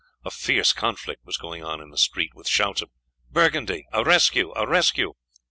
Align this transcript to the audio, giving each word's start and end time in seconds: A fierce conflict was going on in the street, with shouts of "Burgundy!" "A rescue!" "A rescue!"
A 0.25 0.31
fierce 0.31 0.73
conflict 0.73 1.23
was 1.27 1.37
going 1.37 1.63
on 1.63 1.79
in 1.79 1.91
the 1.91 1.97
street, 1.99 2.31
with 2.33 2.47
shouts 2.47 2.81
of 2.81 2.89
"Burgundy!" 3.29 3.85
"A 3.93 4.03
rescue!" 4.03 4.51
"A 4.55 4.67
rescue!" 4.67 5.13